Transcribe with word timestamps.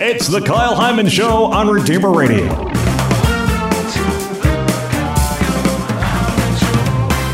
It's 0.00 0.26
the 0.28 0.40
Kyle 0.40 0.74
Heimann 0.74 1.08
Show 1.10 1.44
on 1.44 1.68
Redeemer 1.68 2.10
Radio. 2.12 2.42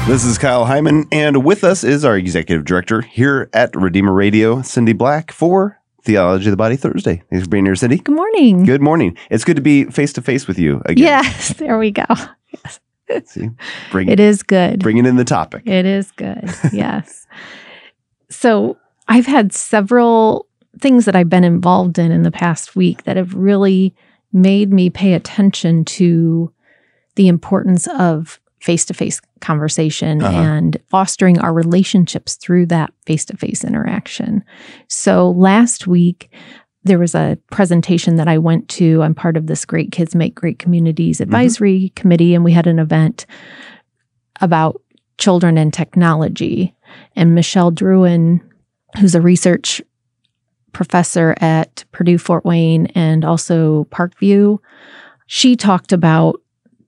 This 0.06 0.24
is 0.24 0.38
Kyle 0.38 0.66
Heimann, 0.66 1.06
and 1.12 1.44
with 1.44 1.62
us 1.64 1.84
is 1.84 2.04
our 2.04 2.16
executive 2.16 2.64
director 2.64 3.00
here 3.00 3.48
at 3.52 3.74
Redeemer 3.76 4.12
Radio, 4.12 4.60
Cindy 4.62 4.92
Black, 4.92 5.30
for 5.30 5.78
Theology 6.02 6.46
of 6.46 6.50
the 6.50 6.56
Body 6.56 6.76
Thursday. 6.76 7.22
Thanks 7.30 7.44
for 7.44 7.50
being 7.50 7.64
here, 7.64 7.76
Cindy. 7.76 7.98
Good 7.98 8.14
morning. 8.16 8.64
Good 8.64 8.82
morning. 8.82 9.16
It's 9.30 9.44
good 9.44 9.56
to 9.56 9.62
be 9.62 9.84
face 9.84 10.12
to 10.14 10.22
face 10.22 10.46
with 10.48 10.58
you 10.58 10.82
again. 10.86 11.04
Yes, 11.04 11.54
there 11.58 11.78
we 11.78 11.90
go. 11.92 12.04
Yes. 12.64 12.80
See, 13.26 13.50
bring, 13.90 14.08
It 14.08 14.20
is 14.20 14.42
good. 14.42 14.80
bringing 14.80 15.06
in 15.06 15.16
the 15.16 15.24
topic. 15.24 15.62
It 15.66 15.86
is 15.86 16.10
good. 16.12 16.44
Yes. 16.72 17.26
so 18.28 18.76
I've 19.08 19.26
had 19.26 19.52
several 19.52 20.46
things 20.78 21.04
that 21.04 21.16
I've 21.16 21.28
been 21.28 21.44
involved 21.44 21.98
in 21.98 22.12
in 22.12 22.22
the 22.22 22.30
past 22.30 22.76
week 22.76 23.04
that 23.04 23.16
have 23.16 23.34
really 23.34 23.94
made 24.32 24.72
me 24.72 24.88
pay 24.90 25.14
attention 25.14 25.84
to 25.84 26.52
the 27.16 27.28
importance 27.28 27.88
of 27.88 28.40
face 28.60 28.84
to 28.84 28.94
face 28.94 29.20
conversation 29.40 30.22
Uh-huh. 30.22 30.38
and 30.38 30.76
fostering 30.88 31.38
our 31.38 31.52
relationships 31.52 32.36
through 32.36 32.66
that 32.66 32.92
face 33.06 33.24
to 33.24 33.36
face 33.36 33.64
interaction. 33.64 34.44
So 34.86 35.30
last 35.30 35.86
week, 35.86 36.30
there 36.84 36.98
was 36.98 37.14
a 37.14 37.36
presentation 37.50 38.16
that 38.16 38.28
I 38.28 38.38
went 38.38 38.68
to. 38.70 39.02
I'm 39.02 39.14
part 39.14 39.36
of 39.36 39.46
this 39.46 39.64
Great 39.64 39.92
Kids 39.92 40.14
Make 40.14 40.34
Great 40.34 40.58
Communities 40.58 41.20
advisory 41.20 41.92
committee, 41.96 42.34
and 42.34 42.44
we 42.44 42.52
had 42.52 42.66
an 42.66 42.78
event 42.78 43.26
about 44.40 44.80
children 45.18 45.58
and 45.58 45.72
technology. 45.72 46.74
And 47.16 47.34
Michelle 47.34 47.70
Drouin, 47.72 48.40
who's 48.98 49.14
a 49.14 49.20
research 49.20 49.82
professor 50.72 51.34
at 51.40 51.84
Purdue 51.92 52.18
Fort 52.18 52.44
Wayne 52.44 52.86
and 52.94 53.24
also 53.24 53.84
Parkview, 53.90 54.58
she 55.26 55.56
talked 55.56 55.92
about 55.92 56.40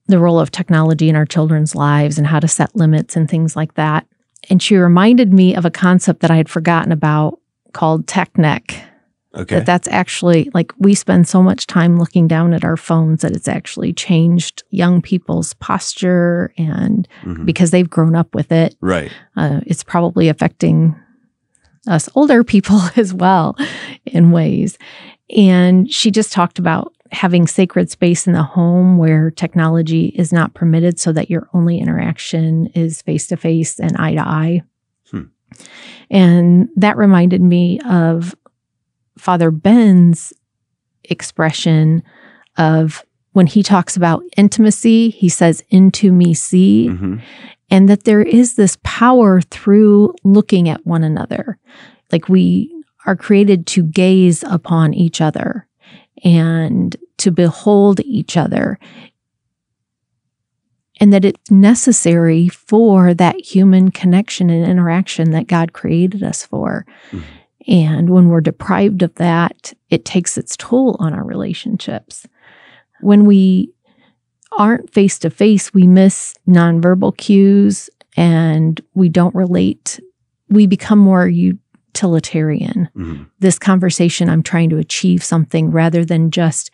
the 0.07 0.19
role 0.19 0.39
of 0.39 0.51
technology 0.51 1.07
in 1.09 1.15
our 1.15 1.25
children's 1.25 1.75
lives 1.75 2.17
and 2.17 2.27
how 2.27 2.39
to 2.39 2.47
set 2.47 2.75
limits 2.75 3.15
and 3.15 3.29
things 3.29 3.55
like 3.55 3.75
that. 3.75 4.05
And 4.49 4.61
she 4.61 4.75
reminded 4.75 5.31
me 5.31 5.55
of 5.55 5.63
a 5.65 5.71
concept 5.71 6.19
that 6.21 6.31
I 6.31 6.35
had 6.35 6.49
forgotten 6.49 6.91
about 6.91 7.39
called 7.73 8.07
tech 8.07 8.37
neck 8.37 8.89
Okay. 9.35 9.55
that 9.55 9.65
that's 9.65 9.87
actually 9.87 10.51
like 10.53 10.71
we 10.77 10.93
spend 10.93 11.27
so 11.27 11.41
much 11.41 11.65
time 11.65 11.97
looking 11.97 12.27
down 12.27 12.53
at 12.53 12.63
our 12.63 12.77
phones 12.77 13.21
that 13.21 13.31
it's 13.31 13.47
actually 13.47 13.91
changed 13.91 14.61
young 14.69 15.01
people's 15.01 15.55
posture 15.55 16.53
and 16.55 17.07
Mhm. 17.23 17.43
because 17.43 17.71
they've 17.71 17.89
grown 17.89 18.13
up 18.15 18.35
with 18.35 18.51
it 18.51 18.75
Right. 18.79 19.11
uh, 19.35 19.61
it's 19.65 19.83
probably 19.83 20.29
affecting 20.29 20.95
us 21.87 22.09
older 22.15 22.43
people 22.43 22.81
as 22.95 23.13
well 23.13 23.55
in 24.05 24.31
ways 24.31 24.77
and 25.35 25.91
she 25.91 26.11
just 26.11 26.31
talked 26.31 26.59
about 26.59 26.93
having 27.11 27.45
sacred 27.45 27.89
space 27.91 28.25
in 28.25 28.33
the 28.33 28.43
home 28.43 28.97
where 28.97 29.29
technology 29.29 30.07
is 30.07 30.33
not 30.33 30.53
permitted 30.53 30.99
so 30.99 31.11
that 31.11 31.29
your 31.29 31.47
only 31.53 31.77
interaction 31.79 32.65
is 32.67 33.01
face 33.03 33.27
to 33.27 33.37
face 33.37 33.79
and 33.79 33.95
eye 33.97 34.15
to 34.15 34.21
eye 34.21 34.61
Hmm. 35.11 35.23
and 36.09 36.69
that 36.75 36.97
reminded 36.97 37.41
me 37.41 37.79
of 37.81 38.33
Father 39.17 39.51
Ben's 39.51 40.33
expression 41.03 42.01
of 42.57 43.03
when 43.33 43.47
he 43.47 43.61
talks 43.61 43.97
about 43.97 44.23
intimacy, 44.37 45.09
he 45.09 45.29
says, 45.29 45.63
Into 45.69 46.11
me 46.11 46.33
see, 46.33 46.87
hmm 46.87 47.17
and 47.69 47.89
that 47.89 48.03
there 48.03 48.21
is 48.21 48.53
this 48.53 48.77
power 48.83 49.41
through 49.41 50.13
looking 50.23 50.69
at 50.69 50.85
one 50.85 51.03
another. 51.03 51.57
Like 52.11 52.29
we 52.29 52.71
are 53.07 53.15
created 53.15 53.65
to 53.67 53.81
gaze 53.81 54.43
upon 54.43 54.93
each 54.93 55.21
other 55.21 55.67
and 56.23 56.95
to 57.17 57.31
behold 57.31 57.99
each 58.01 58.37
other. 58.37 58.77
And 60.99 61.11
that 61.11 61.25
it's 61.25 61.49
necessary 61.49 62.47
for 62.47 63.15
that 63.15 63.39
human 63.39 63.89
connection 63.89 64.51
and 64.51 64.67
interaction 64.67 65.31
that 65.31 65.47
God 65.47 65.73
created 65.73 66.21
us 66.21 66.45
for. 66.45 66.85
Mhm. 67.11 67.23
And 67.67 68.09
when 68.11 68.27
we're 68.27 68.41
deprived 68.41 69.01
of 69.01 69.15
that, 69.15 69.73
it 69.89 70.05
takes 70.05 70.37
its 70.37 70.55
toll 70.55 70.95
on 70.99 71.13
our 71.13 71.23
relationships. 71.23 72.27
When 73.03 73.25
we 73.25 73.73
aren't 74.57 74.93
face 74.93 75.19
to 75.19 75.29
face, 75.29 75.73
we 75.73 75.87
miss 75.87 76.35
nonverbal 76.47 77.17
cues 77.17 77.89
and 78.15 78.79
we 78.93 79.09
don't 79.09 79.33
relate. 79.35 79.99
We 80.49 80.67
become 80.67 80.99
more 80.99 81.27
utilitarian. 81.27 82.89
hmm 82.93 83.23
This 83.39 83.59
conversation, 83.59 84.29
I'm 84.29 84.43
trying 84.43 84.69
to 84.69 84.77
achieve 84.77 85.23
something 85.23 85.71
rather 85.71 86.05
than 86.05 86.31
just 86.31 86.71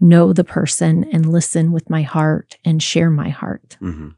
know 0.00 0.32
the 0.32 0.44
person 0.44 1.04
and 1.12 1.30
listen 1.30 1.72
with 1.72 1.90
my 1.90 2.02
heart 2.02 2.56
and 2.64 2.82
share 2.82 3.10
my 3.10 3.28
heart. 3.28 3.76
hmm 3.80 4.08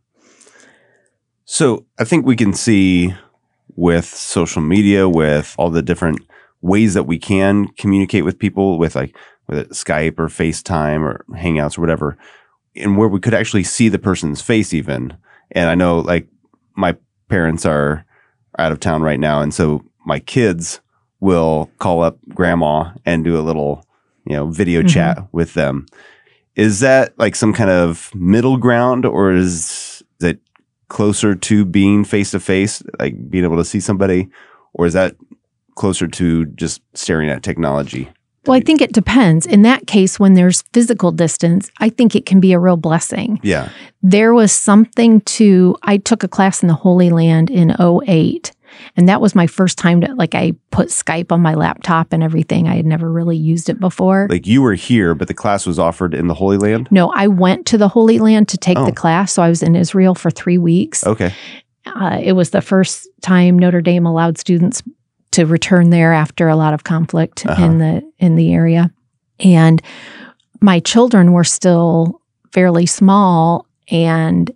So 1.45 1.87
I 1.99 2.05
think 2.05 2.25
we 2.25 2.37
can 2.37 2.55
see 2.55 3.15
with 3.75 4.05
social 4.05 4.63
media, 4.63 5.09
with 5.09 5.55
all 5.59 5.71
the 5.71 5.83
different 5.83 6.21
ways 6.61 6.95
that 6.95 7.05
we 7.05 7.19
can 7.19 7.67
communicate 7.77 8.25
with 8.25 8.39
people, 8.39 8.79
with 8.79 8.95
like 8.95 9.17
whether 9.53 9.67
it's 9.67 9.83
Skype 9.85 10.19
or 10.19 10.29
FaceTime 10.29 11.01
or 11.03 11.25
Hangouts 11.31 11.77
or 11.77 11.83
whatever, 11.83 12.17
and 12.75 12.97
where 12.97 13.09
we 13.09 13.21
could 13.21 13.35
actually 13.35 13.65
see 13.65 13.89
the 13.89 13.99
person's 13.99 14.41
face 14.41 14.73
even. 14.73 15.15
And 15.51 15.69
I 15.69 15.75
know 15.75 15.99
like 16.01 16.27
my 16.75 16.97
parents 17.29 17.67
are 17.67 18.05
out 18.59 18.73
of 18.73 18.81
town 18.81 19.03
right 19.03 19.21
now, 19.21 19.41
and 19.43 19.53
so 19.53 19.85
my 20.07 20.19
kids 20.19 20.81
will 21.21 21.71
call 21.79 22.03
up 22.03 22.19
grandma 22.31 22.91
and 23.05 23.25
do 23.25 23.39
a 23.39 23.43
little, 23.43 23.85
you 24.25 24.35
know, 24.35 24.47
video 24.49 24.83
Mhm. 24.83 24.89
chat 24.89 25.29
with 25.33 25.55
them. 25.55 25.87
Is 26.57 26.81
that 26.81 27.13
like 27.19 27.35
some 27.35 27.53
kind 27.53 27.71
of 27.71 28.11
middle 28.15 28.57
ground 28.57 29.07
or 29.07 29.33
is 29.33 30.03
that 30.19 30.39
closer 30.89 31.35
to 31.35 31.65
being 31.65 32.05
face 32.05 32.31
to 32.33 32.41
face, 32.41 32.83
like 32.99 33.31
being 33.31 33.45
able 33.45 33.57
to 33.57 33.65
see 33.65 33.81
somebody, 33.81 34.29
or 34.75 34.87
is 34.87 34.93
that 34.95 35.15
closer 35.75 36.07
to 36.09 36.47
just 36.47 36.83
staring 36.95 37.31
at 37.31 37.43
technology? 37.43 38.11
Well, 38.47 38.57
I 38.57 38.61
think 38.61 38.81
it 38.81 38.93
depends. 38.93 39.47
In 39.47 39.63
that 39.63 39.87
case, 39.87 40.19
when 40.19 40.35
there's 40.35 40.63
physical 40.73 41.13
distance, 41.13 41.71
I 41.79 41.89
think 41.91 42.17
it 42.17 42.27
can 42.27 42.41
be 42.41 42.53
a 42.53 42.59
real 42.59 42.77
blessing. 42.77 43.39
Yeah. 43.43 43.69
there 44.03 44.35
was 44.35 44.51
something 44.53 45.21
to 45.23 45.77
I 45.83 45.97
took 45.99 46.23
a 46.25 46.29
class 46.29 46.63
in 46.63 46.69
the 46.69 46.75
Holy 46.75 47.11
Land 47.11 47.51
in 47.51 47.75
08 47.81 48.51
and 48.97 49.07
that 49.09 49.21
was 49.21 49.35
my 49.35 49.47
first 49.47 49.77
time 49.79 50.01
to 50.01 50.15
like 50.15 50.35
I 50.35 50.55
put 50.71 50.89
Skype 50.89 51.31
on 51.31 51.41
my 51.43 51.55
laptop 51.55 52.13
and 52.13 52.23
everything. 52.23 52.67
I 52.69 52.75
had 52.77 52.87
never 52.87 53.13
really 53.13 53.37
used 53.37 53.69
it 53.69 53.79
before. 53.79 54.27
Like 54.31 54.47
you 54.47 54.63
were 54.63 54.75
here, 54.75 55.15
but 55.15 55.29
the 55.29 55.35
class 55.35 55.67
was 55.67 55.79
offered 55.79 56.15
in 56.15 56.27
the 56.27 56.35
Holy 56.35 56.57
Land? 56.57 56.89
no, 56.91 57.13
I 57.15 57.27
went 57.29 57.67
to 57.67 57.79
the 57.79 57.89
Holy 57.89 58.19
Land 58.19 58.49
to 58.49 58.57
take 58.57 58.79
Oh. 58.79 58.87
the 58.87 58.93
class. 58.93 59.33
So 59.35 59.43
I 59.43 59.51
was 59.51 59.63
in 59.63 59.77
Israel 59.77 60.15
for 60.15 60.31
three 60.31 60.59
weeks. 60.59 61.07
Okay. 61.07 61.33
Uh, 61.85 62.19
it 62.23 62.33
was 62.33 62.51
the 62.51 62.63
first 62.63 63.07
time 63.21 63.59
Notre 63.59 63.83
Dame 63.83 64.07
allowed 64.07 64.39
students 64.39 64.83
to 65.33 65.45
return 65.47 65.91
there 65.91 66.13
after 66.13 66.49
a 66.49 66.57
lot 66.57 66.75
of 66.75 66.85
conflict 66.85 67.45
Uh-huh. 67.47 67.65
in 67.65 67.79
the 67.79 68.03
in 68.19 68.37
the 68.37 68.53
area, 68.55 68.91
and 69.41 69.83
my 70.61 70.79
children 70.81 71.33
were 71.33 71.45
still 71.45 72.21
fairly 72.53 72.87
small, 72.87 73.67
and 73.91 74.51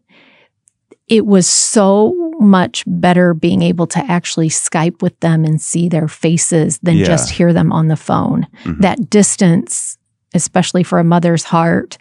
it 1.08 1.26
was 1.26 1.46
so 1.46 2.14
much 2.40 2.84
better 2.86 3.32
being 3.32 3.62
able 3.62 3.86
to 3.86 3.98
actually 4.10 4.48
Skype 4.48 5.00
with 5.02 5.18
them 5.20 5.44
and 5.44 5.60
see 5.60 5.88
their 5.88 6.08
faces 6.08 6.78
than 6.82 6.96
Yeah. 6.98 7.04
just 7.06 7.30
hear 7.30 7.52
them 7.52 7.72
on 7.72 7.88
the 7.88 7.96
phone. 7.96 8.46
Mhm. 8.64 8.80
That 8.82 9.08
distance, 9.08 9.96
especially 10.34 10.82
for 10.82 10.98
a 10.98 11.04
mother's 11.04 11.44
heart, 11.44 11.96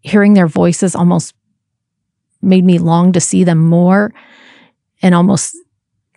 hearing 0.00 0.32
their 0.34 0.46
voices 0.46 0.94
almost 0.96 1.34
made 2.40 2.64
me 2.64 2.78
long 2.78 3.12
to 3.12 3.20
see 3.20 3.44
them 3.44 3.58
more 3.58 4.12
and 5.02 5.14
almost 5.14 5.54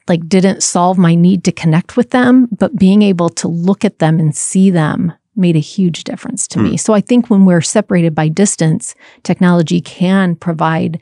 like 0.09 0.28
didn't 0.28 0.64
solve 0.64 0.97
my 0.97 1.16
need 1.16 1.44
to 1.46 1.52
connect 1.52 1.96
with 1.96 2.09
them, 2.09 2.47
but 2.58 2.78
being 2.78 3.02
able 3.02 3.30
to 3.30 3.47
look 3.47 3.86
at 3.86 4.00
them 4.00 4.20
and 4.20 4.36
see 4.36 4.70
them 4.72 5.14
made 5.36 5.56
a 5.56 5.59
huge 5.59 6.03
difference 6.03 6.47
to 6.50 6.59
me. 6.59 6.76
So 6.76 6.94
I 6.94 7.00
think 7.00 7.29
when 7.29 7.46
we're 7.46 7.61
separated 7.61 8.14
by 8.14 8.28
distance, 8.28 8.94
technology 9.23 9.79
can 9.79 10.35
provide 10.35 11.00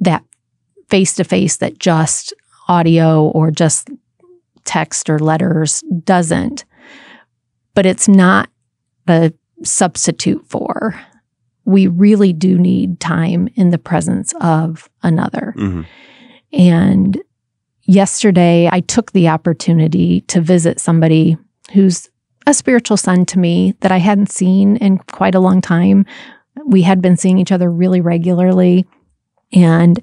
that 0.00 0.22
face 0.88 1.14
to 1.14 1.24
face 1.24 1.56
that 1.58 1.78
just 1.78 2.34
audio 2.68 3.28
or 3.28 3.50
just 3.50 3.88
text 4.64 5.08
or 5.08 5.18
letters 5.18 5.82
doesn't. 6.04 6.64
But 7.74 7.86
it's 7.86 8.08
not 8.08 8.50
a 9.08 9.32
substitute 9.62 10.44
for. 10.46 11.00
We 11.64 11.86
really 11.86 12.32
do 12.32 12.58
need 12.58 13.00
time 13.00 13.48
in 13.54 13.70
the 13.70 13.78
presence 13.78 14.34
of 14.40 14.90
another. 15.02 15.54
Mhm. 15.56 15.86
And 16.52 17.22
yesterday, 17.84 18.68
I 18.70 18.80
took 18.80 19.12
the 19.12 19.28
opportunity 19.28 20.22
to 20.22 20.40
visit 20.40 20.80
somebody 20.80 21.36
who's 21.72 22.08
a 22.46 22.54
spiritual 22.54 22.96
son 22.96 23.24
to 23.26 23.38
me 23.38 23.74
that 23.80 23.92
I 23.92 23.98
hadn't 23.98 24.32
seen 24.32 24.76
in 24.76 24.98
quite 24.98 25.34
a 25.34 25.40
long 25.40 25.60
time. 25.60 26.06
We 26.66 26.82
had 26.82 27.00
been 27.00 27.16
seeing 27.16 27.38
each 27.38 27.52
other 27.52 27.70
really 27.70 28.00
regularly. 28.00 28.86
And 29.52 30.00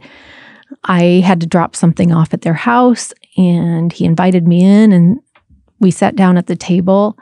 I 0.85 1.21
had 1.25 1.41
to 1.41 1.47
drop 1.47 1.75
something 1.75 2.11
off 2.11 2.33
at 2.33 2.41
their 2.41 2.53
house, 2.53 3.13
and 3.37 3.91
he 3.91 4.05
invited 4.05 4.47
me 4.47 4.63
in, 4.63 4.91
and 4.91 5.19
we 5.79 5.91
sat 5.91 6.15
down 6.15 6.37
at 6.37 6.47
the 6.47 6.55
table. 6.55 7.17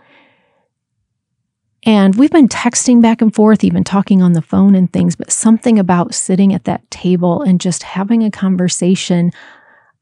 And 1.84 2.16
we've 2.16 2.32
been 2.32 2.50
texting 2.50 3.02
back 3.02 3.22
and 3.22 3.34
forth, 3.34 3.64
even 3.64 3.84
talking 3.84 4.22
on 4.22 4.34
the 4.34 4.42
phone 4.42 4.76
and 4.76 4.92
things, 4.92 5.16
but 5.16 5.32
something 5.32 5.80
about 5.80 6.14
sitting 6.14 6.54
at 6.54 6.66
that 6.66 6.90
table 6.92 7.42
and 7.42 7.62
just 7.62 7.84
having 7.84 8.24
a 8.24 8.32
conversation. 8.32 9.32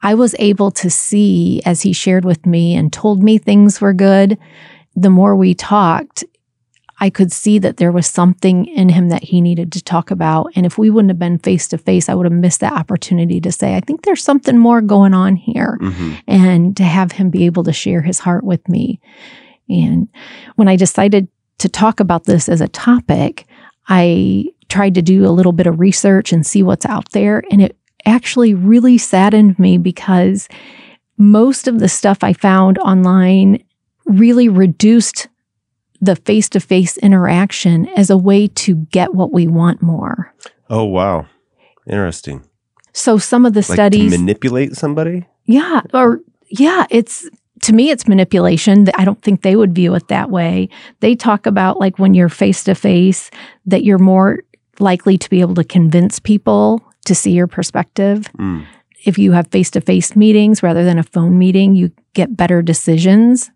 I 0.01 0.13
was 0.13 0.35
able 0.39 0.71
to 0.71 0.89
see 0.89 1.61
as 1.65 1.81
he 1.81 1.93
shared 1.93 2.25
with 2.25 2.45
me 2.45 2.75
and 2.75 2.91
told 2.91 3.23
me 3.23 3.37
things 3.37 3.81
were 3.81 3.93
good. 3.93 4.37
The 4.95 5.09
more 5.09 5.35
we 5.35 5.53
talked, 5.53 6.23
I 6.99 7.09
could 7.09 7.31
see 7.31 7.59
that 7.59 7.77
there 7.77 7.91
was 7.91 8.07
something 8.07 8.65
in 8.67 8.89
him 8.89 9.09
that 9.09 9.23
he 9.23 9.41
needed 9.41 9.71
to 9.73 9.83
talk 9.83 10.11
about. 10.11 10.51
And 10.55 10.65
if 10.65 10.77
we 10.77 10.89
wouldn't 10.89 11.09
have 11.09 11.19
been 11.19 11.39
face 11.39 11.67
to 11.69 11.77
face, 11.77 12.07
I 12.07 12.13
would 12.13 12.25
have 12.25 12.33
missed 12.33 12.61
that 12.61 12.73
opportunity 12.73 13.41
to 13.41 13.51
say, 13.51 13.75
I 13.75 13.81
think 13.81 14.03
there's 14.03 14.23
something 14.23 14.57
more 14.57 14.81
going 14.81 15.13
on 15.13 15.35
here. 15.35 15.77
hmm 15.81 16.13
And 16.27 16.77
to 16.77 16.83
have 16.83 17.11
him 17.11 17.29
be 17.29 17.45
able 17.45 17.63
to 17.63 17.73
share 17.73 18.01
his 18.01 18.19
heart 18.19 18.43
with 18.43 18.67
me. 18.69 19.01
And 19.67 20.07
when 20.55 20.67
I 20.67 20.75
decided 20.75 21.27
to 21.57 21.67
talk 21.69 21.99
about 21.99 22.25
this 22.25 22.47
as 22.47 22.61
a 22.61 22.67
topic, 22.67 23.45
I 23.87 24.45
tried 24.69 24.95
to 24.95 25.01
do 25.01 25.25
a 25.25 25.31
little 25.31 25.51
bit 25.51 25.67
of 25.67 25.79
research 25.79 26.31
and 26.31 26.45
see 26.45 26.63
what's 26.63 26.85
out 26.85 27.11
there. 27.11 27.43
And 27.51 27.61
it 27.61 27.77
actually 28.05 28.53
really 28.53 28.97
saddened 28.97 29.57
me 29.59 29.77
because 29.77 30.47
most 31.17 31.67
of 31.67 31.79
the 31.79 31.89
stuff 31.89 32.19
I 32.23 32.33
found 32.33 32.77
online 32.79 33.63
really 34.05 34.49
reduced 34.49 35.27
the 36.01 36.15
face 36.15 36.49
to 36.49 36.59
face 36.59 36.97
interaction 36.97 37.87
as 37.95 38.09
a 38.09 38.17
way 38.17 38.47
to 38.47 38.75
get 38.75 39.15
what 39.15 39.31
we 39.31 39.47
want 39.47 39.81
more. 39.81 40.33
Oh 40.69 40.83
wow, 40.83 41.25
interesting. 41.87 42.43
So 42.93 43.17
some 43.17 43.45
of 43.45 43.53
the 43.53 43.59
Like 43.59 43.75
studies. 43.75 44.11
manipulate 44.11 44.75
somebody. 44.75 45.25
Yeah. 45.45 45.81
Or, 45.93 46.21
yeah, 46.49 46.85
it's 46.89 47.29
to 47.63 47.73
me, 47.73 47.89
it's 47.89 48.07
manipulation. 48.07 48.87
I 48.95 49.05
don't 49.05 49.21
think 49.21 49.41
they 49.41 49.55
would 49.55 49.73
view 49.73 49.95
it 49.95 50.07
that 50.09 50.29
way. 50.29 50.69
They 50.99 51.15
talk 51.15 51.45
about 51.45 51.79
like 51.79 51.99
when 51.99 52.13
you're 52.13 52.29
face 52.29 52.63
to 52.65 52.75
face, 52.75 53.31
that 53.65 53.83
you're 53.83 53.97
more 53.97 54.39
likely 54.79 55.17
to 55.17 55.29
be 55.29 55.41
able 55.41 55.55
to 55.55 55.63
convince 55.63 56.19
people 56.19 56.81
to 57.05 57.15
see 57.15 57.31
your 57.31 57.47
perspective. 57.47 58.29
Mm. 58.37 58.65
If 59.05 59.17
you 59.17 59.31
have 59.33 59.47
face 59.47 59.69
to 59.71 59.81
face 59.81 60.15
meetings 60.15 60.61
rather 60.63 60.83
than 60.83 60.97
a 60.99 61.03
phone 61.03 61.37
meeting, 61.37 61.75
you 61.75 61.91
get 62.13 62.35
better 62.35 62.61
decisions. 62.61 63.51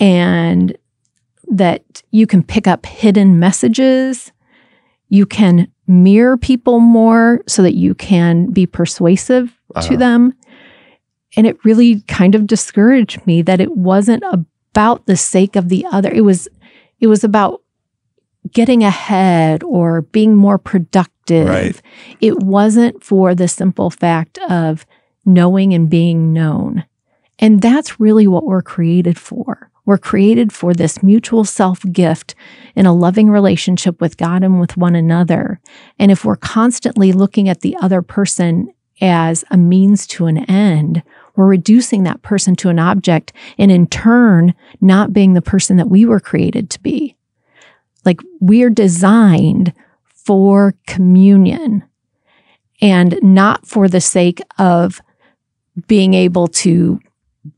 And 0.00 0.76
that 1.48 2.02
you 2.10 2.26
can 2.26 2.42
pick 2.42 2.66
up 2.66 2.86
hidden 2.86 3.38
messages. 3.38 4.32
You 5.08 5.26
can 5.26 5.68
mirror 5.86 6.36
people 6.38 6.80
more 6.80 7.42
so 7.46 7.62
that 7.62 7.74
you 7.74 7.94
can 7.94 8.50
be 8.50 8.66
persuasive 8.66 9.50
to 9.74 9.78
Uh-huh. 9.80 9.96
them. 9.96 10.32
And 11.36 11.46
it 11.46 11.62
really 11.64 12.00
kind 12.08 12.34
of 12.34 12.46
discouraged 12.46 13.26
me 13.26 13.42
that 13.42 13.60
it 13.60 13.76
wasn't 13.76 14.22
about 14.32 15.06
the 15.06 15.16
sake 15.16 15.56
of 15.56 15.68
the 15.68 15.84
other. 15.92 16.10
It 16.10 16.22
was 16.22 16.48
it 17.00 17.08
was 17.08 17.24
about 17.24 17.61
getting 18.50 18.82
ahead 18.82 19.62
or 19.62 20.02
being 20.02 20.34
more 20.34 20.58
productive. 20.58 21.48
Right. 21.48 21.82
It 22.20 22.38
wasn't 22.42 23.02
for 23.02 23.34
the 23.34 23.48
simple 23.48 23.90
fact 23.90 24.38
of 24.50 24.84
knowing 25.24 25.72
and 25.72 25.88
being 25.88 26.32
known. 26.32 26.84
And 27.38 27.60
that's 27.60 28.00
really 28.00 28.26
what 28.26 28.44
we're 28.44 28.62
created 28.62 29.18
for. 29.18 29.70
We're 29.84 29.98
created 29.98 30.52
for 30.52 30.74
this 30.74 31.02
mutual 31.02 31.44
self 31.44 31.82
gift 31.92 32.34
in 32.76 32.86
a 32.86 32.92
loving 32.92 33.30
relationship 33.30 34.00
with 34.00 34.16
God 34.16 34.44
and 34.44 34.60
with 34.60 34.76
one 34.76 34.94
another. 34.94 35.60
And 35.98 36.12
if 36.12 36.24
we're 36.24 36.36
constantly 36.36 37.12
looking 37.12 37.48
at 37.48 37.60
the 37.60 37.76
other 37.80 38.00
person 38.00 38.72
as 39.00 39.44
a 39.50 39.56
means 39.56 40.06
to 40.06 40.26
an 40.26 40.38
end, 40.38 41.02
we're 41.34 41.46
reducing 41.46 42.04
that 42.04 42.22
person 42.22 42.54
to 42.56 42.68
an 42.68 42.78
object 42.78 43.32
and 43.58 43.72
in 43.72 43.88
turn, 43.88 44.54
not 44.80 45.12
being 45.12 45.32
the 45.32 45.42
person 45.42 45.76
that 45.78 45.88
we 45.88 46.04
were 46.04 46.20
created 46.20 46.70
to 46.70 46.80
be. 46.80 47.16
Like 48.04 48.20
we're 48.40 48.70
designed 48.70 49.72
for 50.14 50.74
communion 50.86 51.84
and 52.80 53.18
not 53.22 53.66
for 53.66 53.88
the 53.88 54.00
sake 54.00 54.40
of 54.58 55.00
being 55.86 56.14
able 56.14 56.48
to 56.48 57.00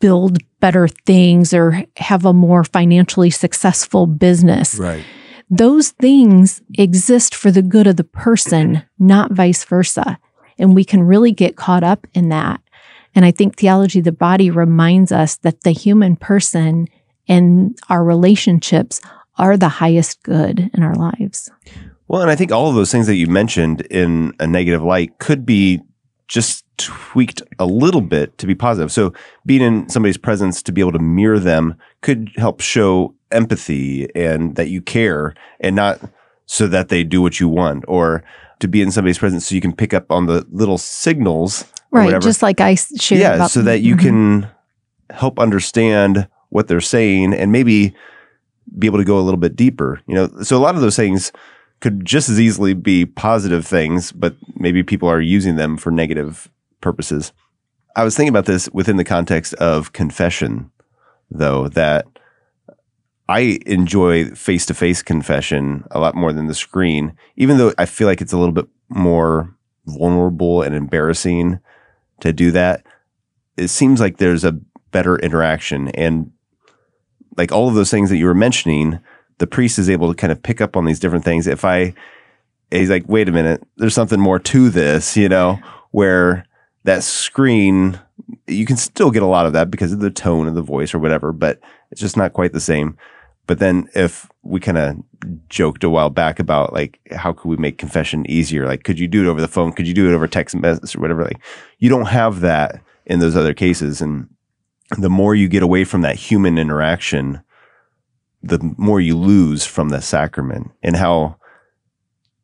build 0.01 0.39
better 0.61 0.89
things 0.89 1.53
or 1.53 1.85
have 1.97 2.25
a 2.25 2.33
more 2.33 2.65
financially 2.65 3.31
successful 3.31 4.07
business. 4.07 4.77
Right. 4.77 5.05
Those 5.51 5.91
things 5.91 6.63
exist 6.79 7.35
for 7.35 7.51
the 7.51 7.63
good 7.63 7.87
of 7.87 7.97
the 7.97 8.05
person, 8.05 8.83
not 8.99 9.33
vice 9.33 9.65
versa. 9.65 10.19
And 10.59 10.75
we 10.75 10.85
can 10.85 11.03
really 11.03 11.33
get 11.33 11.57
caught 11.57 11.85
up 11.85 12.07
in 12.15 12.29
that. 12.31 12.61
And 13.15 13.25
I 13.25 13.31
think 13.31 13.57
theology 13.57 13.99
of 13.99 14.05
the 14.05 14.13
body 14.13 14.51
reminds 14.51 15.13
us 15.13 15.37
that 15.39 15.63
the 15.63 15.71
human 15.71 16.17
person 16.17 16.89
and 17.29 17.79
our 17.89 18.05
relationships 18.05 19.01
are 19.37 19.57
the 19.57 19.69
highest 19.69 20.23
good 20.23 20.71
in 20.75 20.83
our 20.83 20.95
lives. 20.95 21.51
Well, 22.09 22.23
and 22.23 22.31
I 22.31 22.37
think 22.37 22.53
all 22.53 22.69
of 22.69 22.75
those 22.75 22.93
things 22.93 23.07
that 23.07 23.17
you 23.17 23.27
mentioned 23.27 23.81
in 23.83 24.33
a 24.39 24.47
negative 24.47 24.83
light 24.83 25.19
could 25.19 25.45
be 25.47 25.81
just 26.29 26.65
tweaked 26.79 27.43
a 27.59 27.67
little 27.67 28.01
bit 28.01 28.37
to 28.39 28.47
be 28.47 28.55
positive. 28.55 28.91
So 28.93 29.13
being 29.47 29.63
in 29.63 29.89
somebody's 29.89 30.17
presence 30.17 30.63
to 30.63 30.73
be 30.73 30.81
able 30.81 30.93
to 30.93 30.99
mirror 30.99 31.39
them 31.39 31.75
could 32.03 32.31
help 32.37 32.61
show 32.61 33.15
empathy 33.31 34.09
and 34.15 34.57
that 34.57 34.69
you 34.69 34.81
care 34.81 35.35
and 35.61 35.75
not 35.77 36.01
so 36.47 36.67
that 36.69 36.89
they 36.89 37.03
do 37.05 37.21
what 37.23 37.41
you 37.41 37.49
want 37.49 37.85
or 37.89 38.23
to 38.61 38.69
be 38.69 38.81
in 38.81 38.91
somebody's 38.91 39.19
presence 39.19 39.47
so 39.47 39.55
you 39.55 39.61
can 39.61 39.75
pick 39.75 39.93
up 39.93 40.11
on 40.11 40.27
the 40.27 40.47
little 40.51 40.79
signals 40.79 41.65
Right. 41.91 42.21
Just 42.21 42.43
like 42.43 42.61
i 42.61 42.75
shared 42.75 43.21
yeah, 43.21 43.47
so 43.47 43.63
that 43.63 43.81
you 43.83 43.95
Mhm. 43.95 44.01
can 44.01 44.47
help 45.11 45.39
understand 45.39 46.27
what 46.49 46.67
they're 46.67 46.81
saying 46.81 47.33
and 47.35 47.53
maybe 47.53 47.95
be 48.79 48.87
able 48.87 48.99
to 48.99 49.05
go 49.05 49.19
a 49.19 49.23
little 49.23 49.39
bit 49.39 49.57
deeper. 49.57 50.01
You 50.07 50.15
know, 50.15 50.43
so 50.43 50.57
a 50.57 50.59
lot 50.59 50.75
of 50.75 50.81
those 50.81 50.97
things 50.97 51.33
could 51.81 52.05
just 52.05 52.29
as 52.29 52.41
easily 52.41 52.75
be 52.75 53.05
positive 53.05 53.67
things, 53.67 54.13
but 54.13 54.35
maybe 54.57 54.83
people 54.83 55.09
are 55.09 55.21
using 55.21 55.57
them 55.57 55.77
for 55.77 55.91
negative 55.91 56.51
purposes. 56.81 57.33
I 57.97 58.05
was 58.05 58.17
thinking 58.17 58.31
about 58.31 58.47
this 58.47 58.69
within 58.73 58.97
the 58.97 59.05
context 59.05 59.55
of 59.55 59.93
confession, 59.93 60.71
though, 61.31 61.69
that 61.69 62.07
I 63.29 63.59
enjoy 63.67 64.31
face 64.31 64.67
to 64.67 64.75
face 64.75 65.03
confession 65.03 65.85
a 65.91 66.01
lot 66.01 66.15
more 66.15 66.33
than 66.33 66.47
the 66.47 66.55
screen, 66.55 67.17
even 67.37 67.57
though 67.57 67.73
I 67.79 67.87
feel 67.87 68.07
like 68.07 68.21
it's 68.21 68.33
a 68.33 68.39
little 68.39 68.53
bit 68.53 68.67
more 68.89 69.55
vulnerable 69.87 70.63
and 70.63 70.75
embarrassing 70.75 71.61
to 72.21 72.33
do 72.33 72.51
that. 72.51 72.85
It 73.57 73.69
seems 73.69 74.01
like 74.01 74.17
there's 74.17 74.45
a 74.45 74.59
better 74.91 75.17
interaction 75.17 75.89
and 75.89 76.31
like 77.37 77.53
all 77.53 77.69
of 77.69 77.75
those 77.75 77.91
things 77.91 78.11
that 78.11 78.17
you 78.17 78.27
were 78.27 78.35
mentioning, 78.35 79.01
the 79.39 79.47
priest 79.47 79.79
is 79.79 79.91
able 79.91 80.09
to 80.13 80.17
kind 80.17 80.33
of 80.33 80.43
pick 80.43 80.61
up 80.61 80.77
on 80.77 80.85
these 80.85 81.01
different 81.01 81.25
things. 81.25 81.47
If 81.47 81.65
I, 81.65 81.95
he's 82.71 82.91
like, 82.91 83.09
wait 83.09 83.29
a 83.29 83.33
minute, 83.33 83.63
there's 83.77 83.95
something 83.95 84.21
more 84.21 84.39
to 84.39 84.71
this, 84.71 85.17
you 85.17 85.29
know, 85.29 85.59
where 85.91 86.47
that 86.85 87.03
screen, 87.03 87.99
you 88.47 88.67
can 88.67 88.77
still 88.77 89.11
get 89.11 89.23
a 89.23 89.27
lot 89.27 89.47
of 89.47 89.53
that 89.55 89.71
because 89.71 89.93
of 89.93 90.01
the 90.01 90.11
tone 90.11 90.47
of 90.47 90.55
the 90.55 90.63
voice 90.63 90.95
or 90.95 90.99
whatever, 90.99 91.33
but 91.33 91.61
it's 91.91 92.01
just 92.01 92.17
not 92.17 92.33
quite 92.33 92.53
the 92.53 92.61
same. 92.61 92.97
But 93.47 93.59
then 93.59 93.89
if 93.95 94.29
we 94.43 94.61
kind 94.61 94.79
of 94.79 94.97
joked 95.49 95.85
a 95.85 95.91
while 95.91 96.11
back 96.11 96.39
about 96.39 96.73
like, 96.73 96.99
how 97.13 97.33
could 97.33 97.49
we 97.49 97.57
make 97.57 97.79
confession 97.79 98.29
easier? 98.31 98.67
Like, 98.67 98.85
could 98.85 98.99
you 98.99 99.07
do 99.07 99.27
it 99.27 99.31
over 99.31 99.41
the 99.41 99.49
phone? 99.49 99.73
Could 99.73 99.87
you 99.87 99.95
do 99.95 100.09
it 100.09 100.15
over 100.15 100.27
text 100.27 100.57
message 100.57 100.97
or 100.97 101.01
whatever? 101.01 101.25
Like, 101.25 101.41
you 101.79 101.89
don't 101.91 102.07
have 102.07 102.41
that 102.41 102.81
in 103.05 103.21
those 103.21 103.37
other 103.37 103.53
cases. 103.53 104.01
And 104.01 104.29
the 104.91 105.11
more 105.11 105.35
you 105.35 105.49
get 105.49 105.63
away 105.63 105.85
from 105.85 106.03
that 106.03 106.17
human 106.17 106.59
interaction, 106.59 107.41
the 108.43 108.59
more 108.77 109.01
you 109.01 109.17
lose 109.17 109.65
from 109.65 109.89
the 109.89 110.03
sacrament 110.03 110.71
and 110.83 110.97
how 110.97 111.37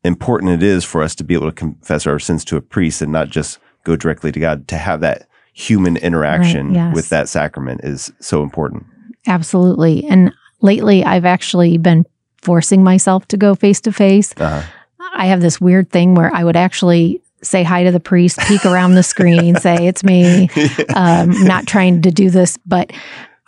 important 0.02 0.52
it 0.52 0.62
is 0.62 0.85
for 0.85 1.02
us 1.02 1.14
to 1.16 1.25
be 1.25 1.35
able 1.35 1.50
to 1.50 1.54
confess 1.54 2.06
our 2.06 2.18
sins 2.18 2.44
to 2.47 2.56
a 2.56 2.61
priest 2.61 3.02
and 3.02 3.12
not 3.12 3.28
just 3.28 3.59
go 3.85 3.97
directly 3.97 4.32
to 4.32 4.40
God. 4.40 4.66
To 4.68 4.76
have 4.76 5.00
that 5.00 5.28
human 5.52 5.97
interaction 5.99 6.75
yes. 6.75 6.94
with 6.94 7.09
that 7.11 7.28
sacrament 7.28 7.82
is 7.85 8.12
so 8.20 8.42
important. 8.42 8.87
Absolutely. 9.26 10.06
And 10.06 10.32
lately, 10.62 11.04
I've 11.04 11.26
actually 11.26 11.76
been 11.76 12.06
forcing 12.40 12.82
myself 12.82 13.28
to 13.28 13.37
go 13.37 13.54
face 13.54 13.80
to 13.82 13.92
face. 13.92 14.32
Uh-huh. 14.38 14.66
I 15.12 15.26
have 15.26 15.42
this 15.42 15.61
weird 15.61 15.90
thing 15.90 16.14
where 16.14 16.35
I 16.35 16.44
would 16.44 16.56
actually 16.56 17.20
say 17.42 17.62
hi 17.62 17.85
to 17.85 17.90
the 17.92 18.00
priest, 18.00 18.38
peek 18.40 18.64
around 18.66 18.94
the 18.94 19.02
screen, 19.02 19.56
say, 19.61 19.87
It's 19.87 20.04
me. 20.04 20.49
Um, 20.94 21.30
not 21.44 21.66
trying 21.66 22.02
to 22.02 22.11
do 22.11 22.30
this, 22.30 22.59
but 22.66 22.92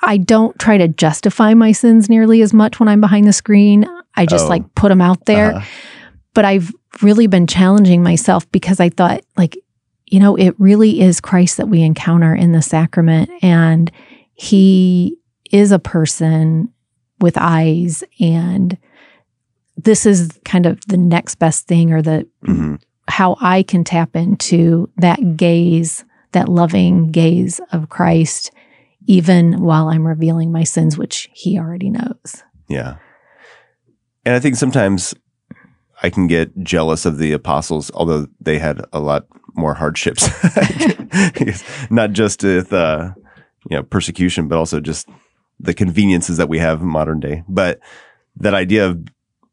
I 0.02 0.16
don't 0.16 0.58
try 0.58 0.78
to 0.78 0.88
justify 0.88 1.54
my 1.54 1.72
sins 1.72 2.08
nearly 2.08 2.42
as 2.42 2.52
much 2.52 2.80
when 2.80 2.88
I'm 2.88 3.00
behind 3.00 3.26
the 3.26 3.32
screen. 3.32 3.86
I 4.14 4.26
just 4.26 4.46
Oh. 4.46 4.48
like 4.48 4.74
put 4.74 4.88
them 4.88 5.00
out 5.00 5.24
there. 5.26 5.54
Uh-huh. 5.54 5.66
But 6.34 6.44
I've 6.44 6.72
really 7.02 7.26
been 7.26 7.46
challenging 7.46 8.02
myself 8.02 8.50
because 8.52 8.80
I 8.80 8.88
thought, 8.88 9.20
like, 9.36 9.56
you 10.06 10.18
know, 10.20 10.36
it 10.36 10.54
really 10.58 11.00
is 11.00 11.20
Christ 11.20 11.56
that 11.58 11.68
we 11.68 11.82
encounter 11.82 12.34
in 12.34 12.52
the 12.52 12.62
sacrament. 12.62 13.30
And 13.42 13.90
he 14.34 15.16
is 15.50 15.72
a 15.72 15.78
person 15.78 16.70
with 17.20 17.36
eyes. 17.38 18.02
And 18.20 18.76
this 19.76 20.04
is 20.06 20.30
kind 20.44 20.66
of 20.66 20.80
the 20.86 20.96
next 20.96 21.36
best 21.36 21.66
thing 21.66 21.92
or 21.92 22.02
the 22.02 22.26
Mhm. 22.44 22.80
How 23.12 23.36
I 23.42 23.62
can 23.62 23.84
tap 23.84 24.16
into 24.16 24.88
that 24.96 25.36
gaze, 25.36 26.02
that 26.32 26.48
loving 26.48 27.10
gaze 27.10 27.60
of 27.70 27.90
Christ, 27.90 28.50
even 29.06 29.60
while 29.60 29.88
I'm 29.88 30.06
revealing 30.06 30.50
my 30.50 30.64
sins, 30.64 30.96
which 30.96 31.28
he 31.34 31.58
already 31.58 31.90
knows. 31.90 32.42
Yeah. 32.70 32.96
And 34.24 34.34
I 34.34 34.40
think 34.40 34.56
sometimes 34.56 35.14
I 36.02 36.08
can 36.08 36.26
get 36.26 36.58
jealous 36.62 37.04
of 37.04 37.18
the 37.18 37.32
apostles, 37.32 37.90
although 37.92 38.28
they 38.40 38.58
had 38.58 38.82
a 38.94 39.00
lot 39.00 39.26
more 39.54 39.74
hardships, 39.74 40.30
not 41.90 42.12
just 42.12 42.42
with 42.42 42.72
uh, 42.72 43.10
you 43.68 43.76
know 43.76 43.82
persecution, 43.82 44.48
but 44.48 44.56
also 44.56 44.80
just 44.80 45.06
the 45.60 45.74
conveniences 45.74 46.38
that 46.38 46.48
we 46.48 46.58
have 46.58 46.80
in 46.80 46.86
modern 46.86 47.20
day. 47.20 47.44
But 47.46 47.78
that 48.36 48.54
idea 48.54 48.86
of 48.86 49.06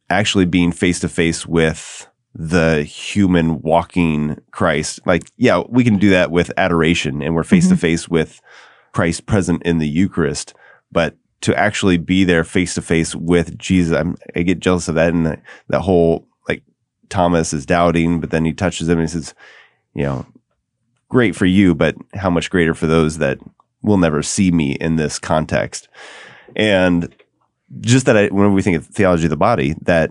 actually 0.10 0.46
being 0.46 0.72
face 0.72 1.02
to 1.02 1.10
face 1.10 1.46
with 1.46 2.08
the 2.42 2.84
human 2.84 3.62
walking 3.62 4.40
Christ, 4.52 5.02
like 5.06 5.30
yeah, 5.36 5.62
we 5.68 5.84
can 5.84 5.98
do 5.98 6.10
that 6.12 6.32
with 6.32 6.54
adoration, 6.56 7.22
and 7.22 7.36
we're 7.36 7.44
face 7.44 7.68
to 7.68 7.74
mm-hmm. 7.74 7.82
face 7.82 8.08
with 8.08 8.40
Christ 8.94 9.26
present 9.26 9.62
in 9.64 9.80
the 9.80 9.88
Eucharist, 9.88 10.54
but 10.90 11.18
to 11.42 11.54
actually 11.58 11.98
be 11.98 12.24
there 12.24 12.46
face 12.46 12.76
to 12.76 12.82
face 12.82 13.14
with 13.14 13.58
Jesus, 13.58 13.94
I'm, 13.94 14.16
I 14.38 14.44
get 14.44 14.62
jealous 14.62 14.88
of 14.88 14.96
that, 14.96 15.14
and 15.14 15.26
that, 15.26 15.42
that 15.68 15.82
whole 15.82 16.30
like 16.48 16.64
Thomas 17.10 17.52
is 17.52 17.66
doubting, 17.66 18.22
but 18.22 18.30
then 18.30 18.46
he 18.46 18.54
touches 18.54 18.88
him 18.88 19.00
and 19.00 19.10
he 19.10 19.12
says, 19.12 19.34
you 19.94 20.04
know, 20.04 20.26
great 21.10 21.36
for 21.36 21.46
you, 21.46 21.76
but 21.76 21.96
how 22.14 22.30
much 22.30 22.50
greater 22.50 22.74
for 22.74 22.88
those 22.88 23.18
that 23.18 23.40
will 23.82 23.98
never 23.98 24.24
see 24.24 24.50
me 24.50 24.78
in 24.80 24.96
this 24.96 25.20
context. 25.20 25.90
And 26.56 27.14
just 27.82 28.06
that 28.06 28.16
I, 28.16 28.28
when 28.28 28.54
we 28.54 28.62
think 28.62 28.78
of 28.78 28.86
theology 28.88 29.26
of 29.26 29.30
the 29.30 29.38
body, 29.38 29.76
that 29.82 30.10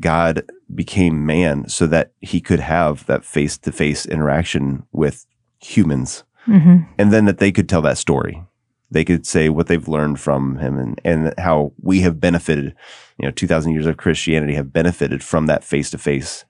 God 0.00 0.42
became 0.74 1.26
man 1.26 1.68
so 1.68 1.86
that 1.86 2.12
he 2.20 2.40
could 2.40 2.60
have 2.60 3.06
that 3.06 3.24
face 3.24 3.58
to 3.58 3.72
face 3.72 4.06
interaction 4.06 4.84
with 4.92 5.26
humans. 5.60 6.24
hmm 6.44 6.78
And 6.98 7.12
then 7.12 7.24
that 7.24 7.38
they 7.38 7.52
could 7.52 7.68
tell 7.68 7.82
that 7.82 7.98
story. 7.98 8.42
They 8.90 9.04
could 9.04 9.26
say 9.26 9.48
what 9.48 9.66
they've 9.66 9.88
learned 9.88 10.18
from 10.18 10.58
him 10.58 10.78
and, 10.78 11.00
and 11.04 11.34
how 11.38 11.72
we 11.82 12.00
have 12.00 12.20
benefited, 12.20 12.74
you 13.18 13.26
know, 13.26 13.30
2000 13.30 13.72
years 13.72 13.86
of 13.86 13.98
Christianity 13.98 14.54
have 14.54 14.72
benefited 14.72 15.22
from 15.22 15.46
that 15.46 15.62
face 15.62 15.90
to 15.90 15.98
face 15.98 16.44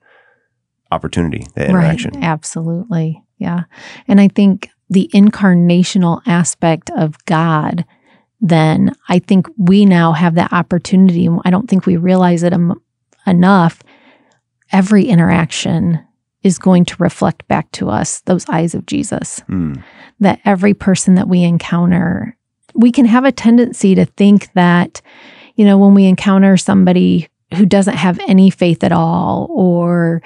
opportunity, 0.91 1.45
that 1.55 1.69
interaction. 1.69 2.11
Right. 2.13 2.23
Absolutely. 2.23 3.21
Yeah. 3.37 3.63
And 4.07 4.21
I 4.21 4.27
think 4.29 4.69
the 4.89 5.09
incarnational 5.13 6.21
aspect 6.25 6.89
of 6.95 7.23
God, 7.25 7.85
then 8.41 8.93
I 9.09 9.19
think 9.19 9.47
we 9.57 9.85
now 9.85 10.13
have 10.13 10.35
that 10.35 10.53
opportunity. 10.53 11.25
and 11.25 11.41
I 11.45 11.49
don't 11.49 11.69
think 11.69 11.85
we 11.85 11.97
realize 11.97 12.43
it 12.43 12.53
enough. 13.29 13.81
Every 14.71 15.05
interaction 15.05 15.99
is 16.43 16.59
going 16.59 16.85
to 16.85 16.95
reflect 16.99 17.47
back 17.47 17.71
to 17.73 17.89
us 17.89 18.21
those 18.21 18.47
eyes 18.49 18.73
of 18.73 18.85
Jesus. 18.85 19.39
Hmm. 19.47 19.73
That 20.19 20.39
every 20.45 20.73
person 20.73 21.15
that 21.15 21.27
we 21.27 21.43
encounter, 21.43 22.37
we 22.73 22.91
can 22.91 23.05
have 23.05 23.25
a 23.25 23.31
tendency 23.31 23.95
to 23.95 24.05
think 24.05 24.51
that, 24.53 25.01
you 25.55 25.65
know, 25.65 25.77
when 25.77 25.93
we 25.93 26.05
encounter 26.05 26.57
somebody 26.57 27.27
who 27.55 27.65
doesn't 27.65 27.95
have 27.95 28.19
any 28.27 28.49
faith 28.49 28.83
at 28.83 28.91
all, 28.91 29.47
or 29.49 30.21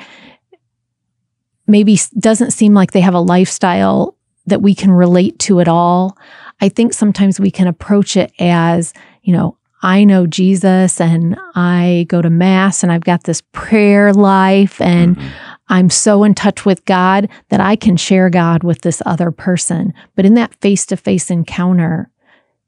maybe 1.68 1.98
doesn't 2.20 2.52
seem 2.52 2.74
like 2.74 2.92
they 2.92 3.02
have 3.02 3.14
a 3.14 3.20
lifestyle 3.20 4.18
that 4.46 4.62
we 4.62 4.76
can 4.76 4.92
relate 4.92 5.40
to 5.40 5.62
at 5.62 5.68
all. 5.68 6.18
I 6.60 6.70
think 6.70 6.94
sometimes 6.94 7.40
we 7.40 7.50
can 7.50 7.68
approach 7.68 8.18
it 8.18 8.32
as, 8.40 8.94
you 9.22 9.34
know, 9.34 9.58
I 9.84 10.06
know 10.06 10.26
Jesus 10.26 11.00
and 11.02 11.38
I 11.56 12.06
go 12.08 12.22
to 12.22 12.30
mass 12.30 12.82
and 12.84 12.92
I've 12.92 13.04
got 13.04 13.26
this 13.26 13.42
prayer 13.52 14.14
life 14.14 14.80
and 14.82 15.18
Mhm. 15.18 15.30
I'm 15.68 15.90
so 15.90 16.24
in 16.24 16.34
touch 16.34 16.66
with 16.66 16.86
God 16.86 17.28
that 17.50 17.60
I 17.60 17.76
can 17.76 17.98
share 17.98 18.30
God 18.30 18.64
with 18.64 18.82
this 18.82 19.02
other 19.06 19.30
person. 19.30 19.94
But 20.16 20.26
in 20.26 20.34
that 20.36 20.56
face 20.62 20.86
to 20.88 20.98
face 20.98 21.30
encounter, 21.30 22.10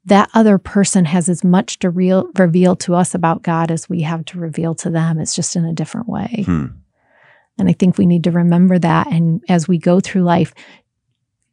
that 0.04 0.28
other 0.34 0.58
person 0.58 1.06
has 1.06 1.28
as 1.28 1.42
much 1.42 1.78
to 1.80 1.90
real, 1.90 2.28
reveal 2.38 2.76
to 2.76 2.94
us 2.94 3.14
about 3.14 3.42
God 3.42 3.70
as 3.70 3.88
we 3.88 4.02
have 4.02 4.24
to 4.26 4.38
reveal 4.38 4.74
to 4.76 4.90
them. 4.90 5.18
It's 5.18 5.34
just 5.34 5.56
in 5.56 5.64
a 5.64 5.72
different 5.72 6.08
way. 6.08 6.44
Hmm. 6.46 6.66
And 7.58 7.68
I 7.68 7.72
think 7.72 7.96
we 7.96 8.06
need 8.06 8.24
to 8.24 8.30
remember 8.30 8.78
that. 8.78 9.06
And 9.10 9.40
as 9.48 9.66
we 9.66 9.78
go 9.78 10.00
through 10.00 10.22
life, 10.22 10.52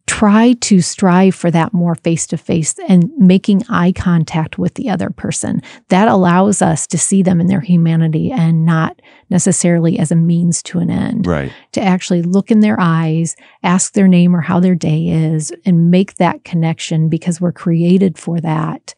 try 0.06 0.54
to 0.54 0.82
strive 0.82 1.34
for 1.34 1.50
that 1.50 1.74
more 1.74 1.96
face 1.96 2.28
to 2.28 2.38
face 2.38 2.76
and 2.88 3.10
making 3.18 3.64
eye 3.70 3.94
contact 3.94 4.58
with 4.58 4.74
the 4.74 4.90
other 4.90 5.10
person. 5.10 5.62
That 5.88 6.10
allows 6.10 6.62
us 6.62 6.86
to 6.88 6.98
see 6.98 7.24
them 7.24 7.40
in 7.40 7.48
their 7.48 7.62
humanity 7.62 8.32
and 8.32 8.66
not 8.66 9.02
necessarily 9.30 9.98
as 9.98 10.12
a 10.12 10.16
means 10.16 10.62
to 10.64 10.80
an 10.80 10.90
end. 10.90 11.26
Right. 11.26 11.54
To 11.72 11.82
actually 11.82 12.22
look 12.22 12.52
in 12.52 12.60
their 12.60 12.78
eyes, 12.80 13.36
ask 13.64 13.94
their 13.94 14.10
name 14.10 14.36
or 14.36 14.42
how 14.42 14.60
their 14.60 14.76
day 14.76 15.08
is, 15.08 15.54
and 15.66 15.90
make 15.90 16.16
that 16.16 16.44
connection 16.44 17.08
because 17.08 17.40
we're 17.40 17.54
created 17.54 18.18
for 18.18 18.42
that. 18.42 18.96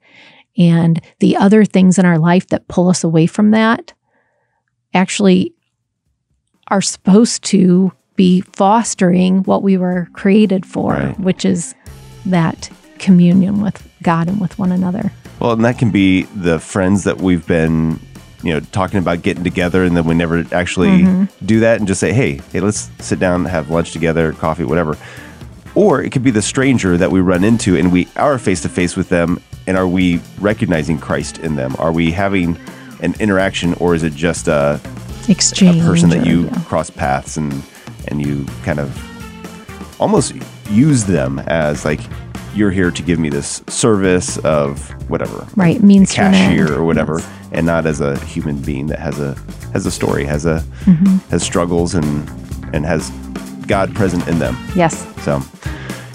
And 0.57 0.99
the 1.19 1.37
other 1.37 1.65
things 1.65 1.99
in 1.99 2.05
our 2.05 2.17
life 2.17 2.47
that 2.47 2.67
pull 2.67 2.89
us 2.89 3.03
away 3.03 3.27
from 3.27 3.51
that 3.51 3.93
actually 4.93 5.53
are 6.67 6.81
supposed 6.81 7.43
to 7.43 7.91
be 8.15 8.41
fostering 8.53 9.43
what 9.43 9.61
we 9.63 9.77
were 9.77 10.07
created 10.13 10.65
for, 10.65 10.91
Right. 10.93 11.19
which 11.19 11.45
is 11.45 11.75
that 12.25 12.69
communion 12.99 13.61
with 13.61 13.87
God 14.03 14.27
and 14.27 14.39
with 14.39 14.57
one 14.57 14.71
another. 14.71 15.11
Well, 15.39 15.51
and 15.51 15.65
that 15.65 15.77
can 15.77 15.91
be 15.91 16.23
the 16.35 16.59
friends 16.59 17.03
that 17.03 17.17
we've 17.19 17.45
been, 17.45 17.99
you 18.41 18.53
know, 18.53 18.61
talking 18.71 18.99
about 18.99 19.21
getting 19.21 19.43
together, 19.43 19.83
and 19.83 19.95
then 19.97 20.05
we 20.05 20.15
never 20.15 20.45
actually 20.53 20.89
Mm-hmm. 21.03 21.45
do 21.45 21.59
that, 21.59 21.79
and 21.79 21.87
just 21.87 21.99
say, 21.99 22.13
"Hey, 22.13 22.39
hey, 22.53 22.61
let's 22.61 22.89
sit 22.99 23.19
down, 23.19 23.45
have 23.45 23.69
lunch 23.69 23.91
together, 23.91 24.31
coffee, 24.33 24.63
whatever." 24.63 24.97
Or 25.75 26.01
it 26.01 26.11
could 26.11 26.23
be 26.23 26.31
the 26.31 26.41
stranger 26.41 26.95
that 26.95 27.11
we 27.11 27.19
run 27.19 27.43
into, 27.43 27.75
and 27.75 27.91
we 27.91 28.07
are 28.15 28.37
face 28.39 28.61
to 28.61 28.69
face 28.69 28.95
with 28.95 29.09
them, 29.09 29.41
and 29.67 29.75
are 29.77 29.87
we 29.87 30.21
recognizing 30.39 30.97
Christ 30.99 31.37
in 31.39 31.57
them? 31.57 31.75
Are 31.79 31.91
we 31.91 32.11
having 32.11 32.57
an 33.01 33.13
interaction, 33.19 33.73
or 33.75 33.93
is 33.93 34.03
it 34.03 34.13
just 34.15 34.47
a, 34.47 34.79
a 35.27 35.31
Exchange. 35.31 35.83
person 35.83 36.09
that 36.11 36.25
you 36.25 36.45
yeah. 36.45 36.61
cross 36.61 36.89
paths 36.89 37.35
and 37.35 37.51
and 38.07 38.25
you 38.25 38.45
kind 38.63 38.79
of 38.79 38.89
almost 40.01 40.33
use 40.69 41.05
them 41.05 41.39
as 41.47 41.85
like 41.85 41.99
you're 42.53 42.71
here 42.71 42.89
to 42.91 43.03
give 43.03 43.19
me 43.19 43.29
this 43.29 43.61
service 43.67 44.37
of 44.39 44.89
whatever 45.09 45.45
Right, 45.55 45.81
means 45.83 46.11
cashier 46.11 46.73
or 46.73 46.83
whatever, 46.85 47.19
Yes. 47.19 47.29
and 47.51 47.65
not 47.65 47.85
as 47.85 47.99
a 48.01 48.17
human 48.25 48.57
being 48.61 48.87
that 48.87 48.99
has 48.99 49.19
a 49.19 49.35
has 49.73 49.85
a 49.85 49.91
story, 49.91 50.23
has 50.25 50.45
a 50.45 50.63
Mm-hmm. 50.85 51.17
has 51.31 51.43
struggles 51.43 51.95
and 51.95 52.29
and 52.73 52.85
has 52.85 53.09
God 53.67 53.93
present 53.95 54.27
in 54.27 54.39
them. 54.39 54.55
Yes. 54.75 55.05
So, 55.23 55.41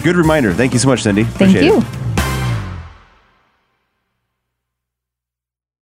good 0.03 0.15
reminder. 0.15 0.53
Thank 0.53 0.73
you 0.73 0.79
so 0.79 0.87
much, 0.87 1.01
Cindy. 1.03 1.23
Thank 1.23 1.51
Appreciate 1.51 1.65
you. 1.65 1.77
It. 1.79 2.00